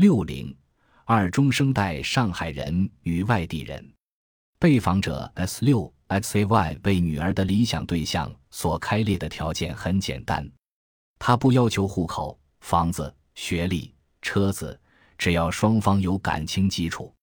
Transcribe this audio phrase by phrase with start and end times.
[0.00, 0.56] 六零
[1.04, 3.86] 二中生代上海人与外地人。
[4.58, 10.50] 被访者 S 六 XAY 为女儿的理想对象所开列的条件很简单，
[11.18, 14.80] 他不要求户口、房子、学历、车子，
[15.18, 17.14] 只要双方有感情基础。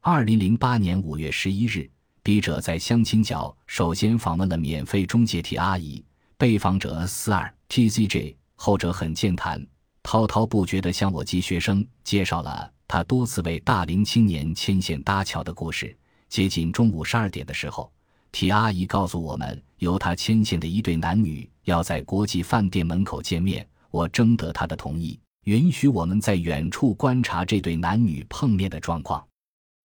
[0.00, 1.90] 二零零八年五月十一日，
[2.22, 6.04] 笔者在相亲角首先访问了免费中介替阿姨，
[6.38, 9.66] 被访者四二 TCJ，后者很健谈，
[10.02, 15.96] 滔滔不绝地向我及学生介绍了他多次为大龄青年牵线搭桥的故事。
[16.28, 17.90] 接近中午十二点的时候。
[18.32, 23.68] 提阿姨告诉我们，由她牵线的一对男女要在国际饭店门口见面。
[23.90, 29.22] 我征得她的同意，允许我们在远处观察这对男女碰面的状况。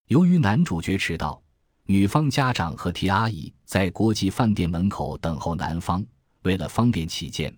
[0.08, 1.42] 由于男主角迟到，
[1.84, 6.02] 女方家长和提阿姨在国际饭店门口等候男方。
[6.44, 7.54] 为了方便起见，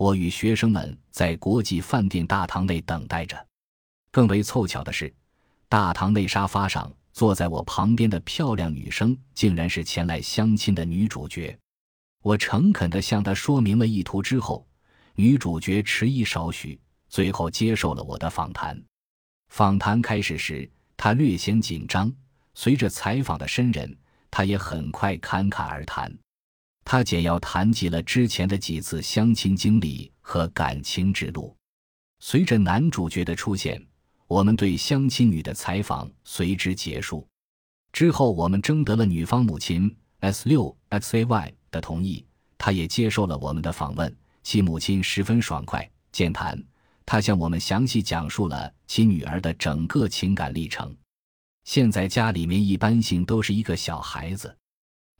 [0.00, 3.36] 我与学生们在国际饭店大堂内等待着。
[4.10, 5.12] 更为凑巧的是，
[5.68, 6.90] 大堂内沙发上。
[7.12, 11.54] 坐在我旁边的漂亮女生，竟然是前来相亲的女主角。
[12.22, 14.66] 我诚恳地向她说明了意图之后，
[15.16, 18.82] 女主角迟疑少许，最后接受了我的访谈。
[19.48, 22.10] 访谈开始时，她略显紧张。
[22.54, 23.94] 随着采访的深人，
[24.30, 26.10] 她也很快侃侃而谈。
[26.92, 31.56] 他简要谈及了之前的几次相亲经历和感情之路。
[32.18, 33.80] 随着男主角的出现。
[34.26, 37.24] 我们对相亲女的采访随之结束。
[37.92, 42.26] 之后，我们征得了女方母亲 S 六 XAY 的同意，
[42.58, 44.12] 她也接受了我们的访问。
[44.42, 46.60] 其母亲十分爽快健谈，
[47.06, 50.92] 她向我们详细讲述了其女儿的整个情感历程。
[51.62, 54.56] 现在家里面一般性都是一个小孩子，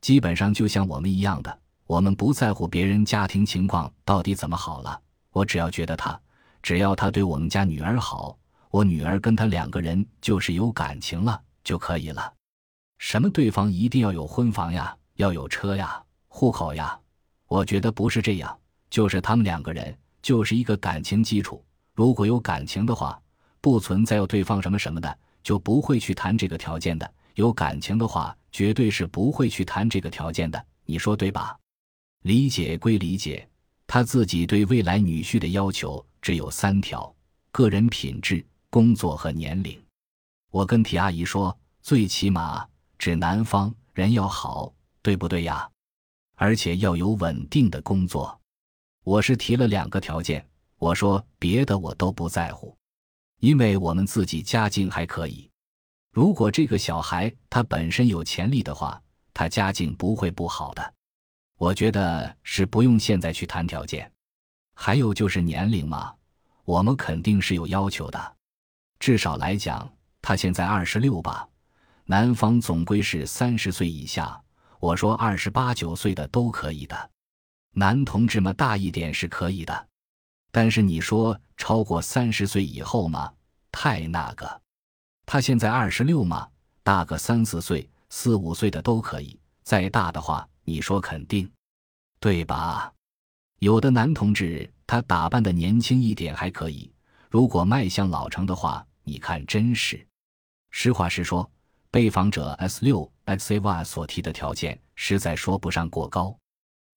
[0.01, 5.01] 基本上就像我们一样的，我们不在乎别人家庭情况到底怎么好了，
[5.33, 6.19] 我只要觉得他，
[6.63, 8.37] 只要他对我们家女儿好。
[8.71, 12.33] 我女儿跟他两个人就是有感情了就可以了，
[12.99, 16.97] 什么对方一定要有婚房呀，要有车呀，户口呀？
[17.49, 18.57] 我觉得不是这样，
[18.89, 21.65] 就是他们两个人就是一个感情基础。
[21.95, 23.21] 如果有感情的话，
[23.61, 27.13] 不存在要对方什么什么的，就不会去谈这个条件的。
[27.35, 30.67] 有感情的话，绝对是不会去谈这个条件的。
[30.85, 31.59] 你说对吧？
[32.23, 33.49] 理解归理解，
[33.87, 37.15] 他自己对未来女婿的要求只有三条：
[37.51, 38.45] 个人品质。
[38.73, 39.77] 工作和年龄，
[40.53, 42.65] 我跟铁阿姨说，最起码
[42.97, 44.73] 指男方人要好，
[45.03, 45.69] 对不对呀？
[46.37, 48.41] 而且要有稳定的工作。
[49.03, 52.77] 我是提了两个条件，我说别的我都不在乎，
[53.41, 55.50] 因为我们自己家境还可以。
[56.13, 59.01] 如果这个小孩他本身有潜力的话，
[59.33, 60.95] 他家境不会不好的。
[61.57, 64.11] 我觉得是不用现在去谈条件。
[64.75, 66.15] 还有就是年龄嘛，
[66.65, 68.37] 我们肯定是有要求的。
[68.99, 69.89] 至少来讲，
[70.21, 71.49] 他现在二十六吧，
[72.07, 74.43] 男方总归是三十岁以下。
[74.81, 77.11] 我说二十八九岁的都可以的，
[77.73, 79.89] 男同志们大一点是可以的，
[80.51, 83.33] 但是你说超过三十岁以后嘛，
[83.71, 84.61] 太那个。
[85.33, 86.49] 他现在二十六嘛，
[86.83, 91.49] 大个三四岁、四五岁的都可以，再大的话，你说肯定，
[92.19, 92.93] 对吧？
[93.61, 96.91] 有的男同志他打扮的年轻一点还可以，
[97.29, 98.85] 如果迈向老成的话。
[99.05, 100.05] 你看，真是，
[100.71, 101.49] 实话实说，
[101.93, 106.37] 被访者 S 六 XAY 所提的条件实在说不上过高，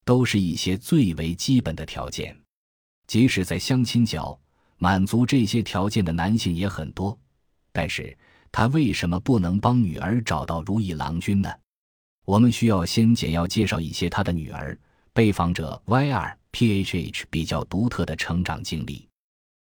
[0.04, 2.36] 都是一些最为基本的条件。
[3.06, 4.40] 即使在相亲角
[4.78, 7.16] 满足这些条件的男性也很多，
[7.74, 8.18] 但是
[8.52, 11.52] 他为什么不能帮女儿找到如意郎君呢？
[12.24, 14.80] 我们需要先简要介绍一些他的女儿
[15.12, 19.10] 被访者 YRPHH 比较独特的成长经历，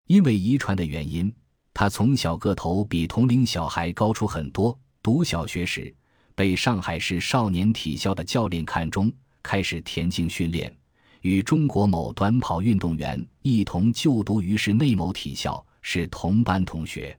[0.09, 1.33] 因为遗传的原因。
[1.73, 4.77] 他从小个头比同龄小孩高出很多。
[5.01, 5.95] 读小学时，
[6.35, 9.13] 被上海市少年体校的教练看中，
[9.45, 10.77] 开始田径训练，
[11.21, 17.17] 与中国某短跑运动员一同就读于市内某体校，是同班同学。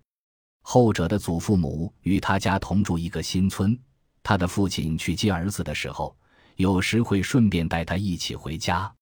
[0.72, 3.76] 后者的祖父母与他家同住一个新村，
[4.22, 6.16] 他的父亲去接儿子的时候，
[6.58, 8.94] 有时会顺便带他一起回家。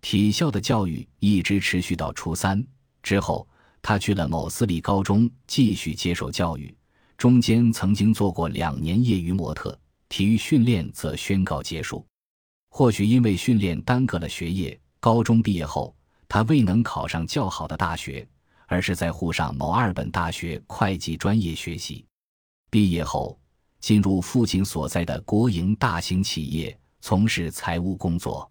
[0.00, 2.66] 体校的教育一直持续到初三
[3.02, 3.46] 之后。
[3.82, 6.74] 他去了某私立高中继续接受教育，
[7.18, 9.78] 中间曾经做过两年业余模特，
[10.08, 12.06] 体育训练则宣告结束。
[12.70, 15.94] 或许因为训练耽搁了学业，高中毕业后
[16.26, 18.26] 他未能考上较好的大学，
[18.72, 22.06] 而是在沪上某二本大学会计专业学习。
[22.70, 23.38] 毕业后
[23.80, 28.50] 进入父亲所在的国营大型企业从事财务工作。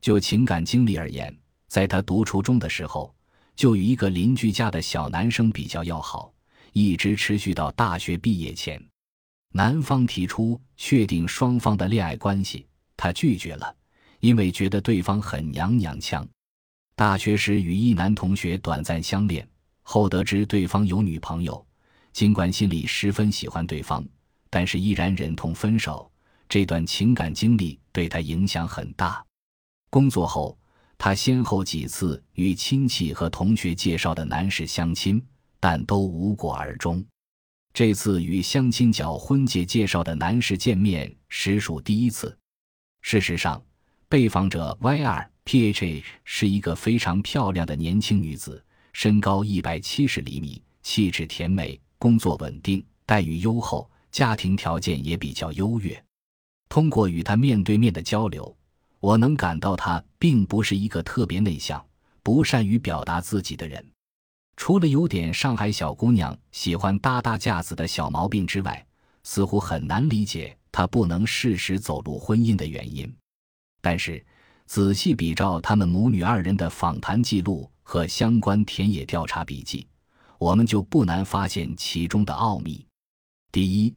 [0.00, 3.12] 就情感经历而言，在他读初中的时候。
[3.56, 6.32] 就与一个邻居家的小男生比较要好，
[6.72, 8.80] 一直持续到大学毕业前。
[9.52, 13.74] 男方提出确定双方的恋爱关系，他拒绝了，
[14.20, 16.24] 因为觉得对方很娘娘腔。
[16.98, 19.48] 大学时与一男同学短暂相恋，
[19.84, 21.64] 后得知对方有女朋友，
[22.12, 24.04] 尽管心里十分喜欢对方，
[24.50, 26.10] 但是依然忍痛分手。
[26.48, 29.24] 这段情感经历对他影响很大。
[29.90, 30.58] 工作后，
[30.98, 35.24] 他先后几次与亲戚和同学介绍的男士相亲，
[35.60, 37.04] 但都无果而终。
[37.72, 42.36] 这次与相亲角婚介介绍的男士见面，实属第一次。
[43.02, 43.62] 事实上，
[44.08, 48.62] 被访者 Y 二 PHA 是一个非常漂亮的年轻女子，
[48.92, 56.04] 身高一百七十厘米，气质甜美，工作稳定，待遇优厚，家庭条件也比较优越。
[56.68, 58.54] 通过与她面对面的交流，
[59.00, 61.82] 我能感到她并不是一个特别内向、
[62.22, 63.82] 不善于表达自己的人。
[64.54, 68.86] 除了有点上海小姑娘喜欢搭搭架子的小毛病之外，
[69.22, 73.10] 似乎很难理解她不能适时走入婚姻的原因。
[73.80, 74.22] 但是，
[74.68, 79.86] 仔细比照他们母女二人的访谈记录和相关田野调查笔记，
[80.36, 82.84] 我们就不难发现其中的奥秘。
[83.50, 83.94] 第一，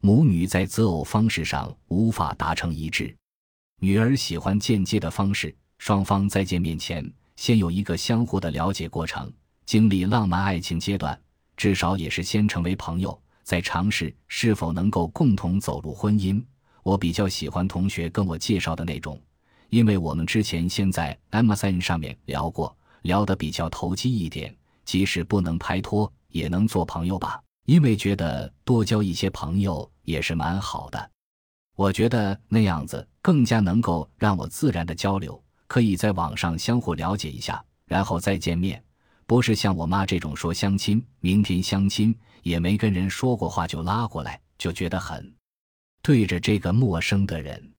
[0.00, 3.14] 母女在择偶方式上无法达成一致。
[3.80, 7.06] 女儿喜欢间接的方式，双方在见面前
[7.36, 9.30] 先有一个相互的了解过程。
[9.66, 11.20] 经历浪漫爱情阶段，
[11.54, 16.42] 至少也是先成为朋友，再尝试是否能够共同走入婚姻。
[16.82, 19.20] 我比较喜欢同学跟我介绍的那种，
[19.74, 27.42] 因为我们之前先在 MSN 上面聊过，聊得比较投机一点，即使不能拍拖，也能做朋友吧。
[27.66, 31.10] 因为觉得多交一些朋友也是蛮好的，
[31.74, 38.80] 我觉得那样子更加能够让我自然的交流，可以在网上相互了解一下，然后再见面。
[39.26, 45.34] 不是像我妈这种说相亲，明天相亲也没跟人说过话就拉过来，就觉得很
[46.00, 47.72] 对着这个陌生的人，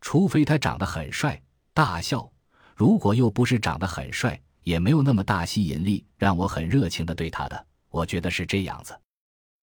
[0.00, 1.40] 除非他长得很帅，
[1.72, 2.30] 大笑；
[2.74, 8.98] 如果又不是长得很帅，也没有那么大吸引力，让我很热情的对他的，我觉得是这样子。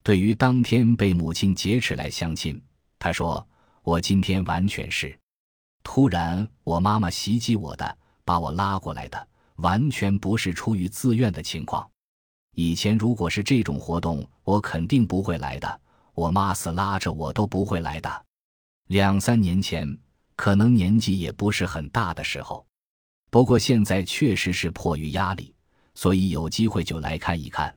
[0.02, 2.60] 对于当天被母亲劫持来相亲，
[2.98, 3.46] 他说
[3.82, 5.18] 我今天完全是
[5.82, 9.28] 突然我妈妈袭击我的，把我拉过来的。
[9.58, 11.88] 完全不是出于自愿的情况。
[12.56, 15.80] 以前如果是这种活动，我肯定不会来的。
[16.12, 18.24] 我妈死拉着我都不会来的。
[18.88, 19.96] 两三年前，
[20.36, 22.66] 可能年纪也不是很大的时候。
[23.30, 25.54] 不过现在确实是迫于压力，
[25.94, 27.74] 所以有机会就来看一看。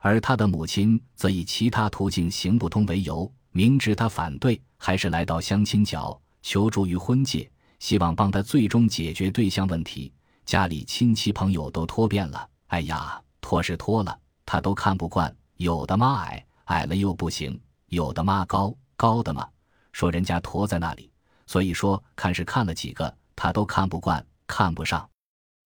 [0.00, 10.12] 而他的母亲则以其他途径行不通为由，明知他反对，还是来到相亲角求助于婚介，希望帮他最终解决对象问题。
[10.46, 15.34] 家里亲戚朋友都脱遍了，哎呀，脱是脱了，他都看不惯。
[15.56, 17.52] 有的妈矮，矮了又不行；
[17.86, 19.46] 有的妈高，高的嘛，
[19.92, 21.09] 说人家驼在那里。
[21.50, 25.10] 所以说，看是看了几个，他都看不惯，看不上。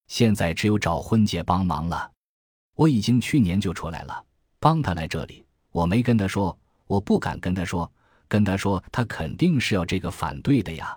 [0.06, 2.10] 现在只有找婚介帮忙了。
[2.74, 4.24] 我已经去年就出来了，
[4.58, 5.44] 帮他来这里。
[5.72, 7.92] 我没跟他说，我不敢跟他说，
[8.28, 10.96] 跟他说他肯定是要这个反对的呀。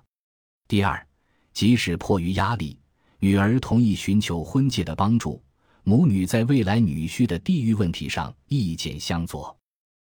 [0.69, 1.05] 第二，
[1.51, 2.79] 即使迫于压力。
[3.19, 5.43] 女儿同意寻求婚介的帮助，
[5.83, 9.53] 母女在未来女婿的地域问题上意见相左。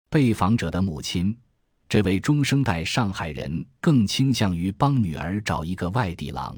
[0.10, 1.34] 被访者的母亲，
[1.88, 6.58] 这位中生代上海人，更倾向于帮女儿找一个外地郎。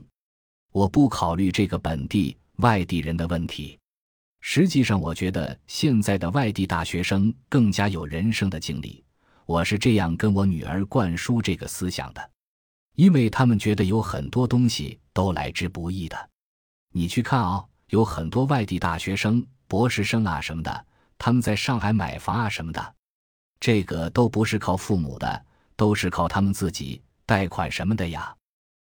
[0.72, 3.78] 我不考虑这个本地外地人的问题。
[4.40, 9.04] 实际上，我觉得现在的外地大学生更加有人生的经历。
[9.46, 12.32] 我是这样跟我女儿灌输这个思想的，
[12.96, 16.30] 因为他们觉得有很多东西都来之不易的。
[16.94, 20.86] 你去看啊，有很多外地大学生、博士生啊什么的，
[21.18, 22.96] 他们在上海买房啊什么的，
[23.60, 25.46] 这个都不是靠父母的，
[25.76, 28.36] 都是靠他们自己贷款什么的呀。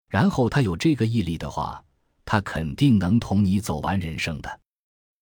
[0.10, 1.84] 然后他有这个毅力的话，
[2.26, 4.60] 他肯定能同你走完人生的。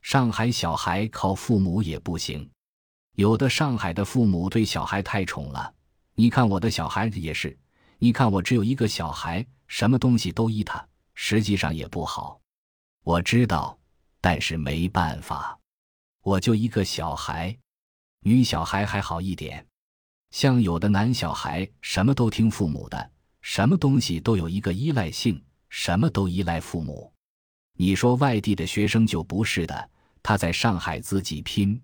[0.01, 2.47] 上海小孩靠父母也不行，
[3.15, 5.73] 有的上海的父母对小孩太宠了。
[6.13, 7.57] 你看我的小孩也是，
[7.97, 12.39] 你看我只有一个小孩，什么东西都依他，实际上也不好。
[13.03, 13.77] 我知道，
[14.21, 15.59] 但是没办法，
[16.21, 17.57] 我就一个小孩，
[18.27, 19.63] 女小孩还好一点，
[20.31, 23.11] 像有的男小孩什么都听父母的，
[23.43, 25.39] 什么东西都有一个依赖性，
[25.69, 27.13] 什么都依赖父母。
[27.77, 29.89] 你说外地的学生就不是的，
[30.23, 31.79] 他在上海自己拼，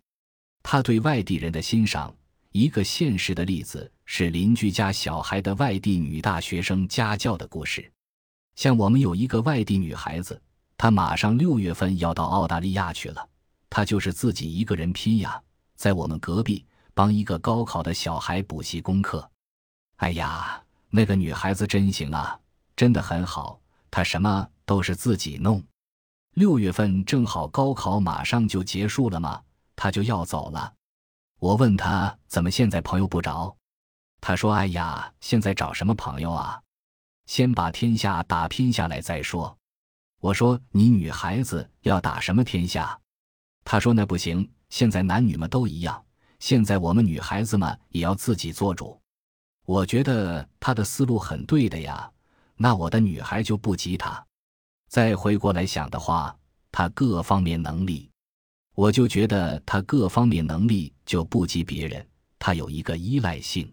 [0.64, 2.12] 他对外地人的欣赏。
[2.54, 7.88] 一个现实的例子是邻居家小孩的外地女大学生家教的故事，
[8.56, 10.42] 像我们有一个外地女孩子。
[10.76, 13.30] 她马上六月份要到澳大利亚去了，
[13.70, 15.40] 她就是自己一个人拼呀，
[15.82, 19.32] 在我们隔壁帮一个高考的小孩补习功课。
[19.96, 22.40] 哎呀，那个女孩子真行啊，
[22.76, 23.60] 真的很好，
[23.90, 25.64] 她什么都是自己弄。
[26.36, 29.42] 六月份正好高考马上就结束了嘛，
[29.76, 30.72] 她就要走了。
[31.40, 33.58] 我问她怎么现在朋友不找，
[34.22, 36.62] 她说：“哎呀，现在找什么朋友啊？
[37.26, 39.58] 先把天下打拼下来再说。”
[40.22, 43.00] 我说：“你女孩子要打什么天下？”
[43.66, 46.04] 她说：“那不行，现在男女们都一样，
[46.40, 49.00] 现在我们女孩子们也要自己做主。”
[49.68, 52.12] 我觉得他的思路很对的呀，
[52.58, 54.26] 那我的女孩就不及他。
[54.90, 56.36] 再回过来想的话，
[56.72, 58.10] 他各方面能力，
[58.74, 62.06] 我就觉得他各方面能力就不及别人。
[62.40, 63.72] 他有一个依赖性，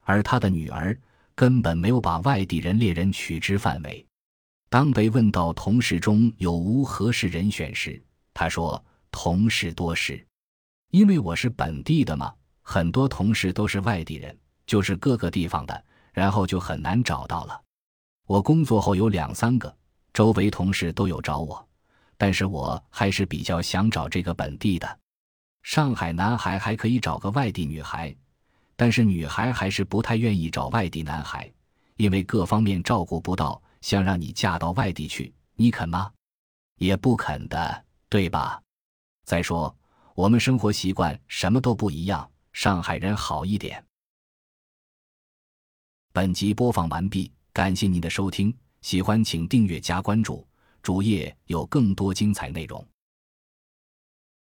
[0.00, 0.98] 而他的女儿
[1.36, 4.04] 根本没有把外地人猎人取之范围。
[4.68, 8.02] 当被问到同事中有无合适人选时，
[8.34, 10.26] 他说：“同事多是，
[10.90, 17.62] 因为我是本地的嘛，很多同事都是外地人，就是各个地方的，然后就很难找到了。
[18.26, 19.72] 我工作后有两三个
[20.12, 21.68] 周围同事都有找我，
[22.16, 24.98] 但是我还是比较想找这个本地的。
[25.62, 28.12] 上海男孩还可以找个外地女孩，
[28.74, 31.48] 但是女孩还是不太愿意找外地男孩，
[31.96, 36.12] 因为各方面照顾不到。”想让你嫁到外地去，你肯吗？
[36.78, 38.62] 也不肯的，对吧？
[39.24, 39.74] 再说
[40.14, 43.84] 我们生活习惯什么都不一样，上海人好一点。
[46.12, 50.46] 本集播放完毕，感谢您的收听，喜欢请订阅加关注，
[50.82, 52.86] 主页有更多精彩内容。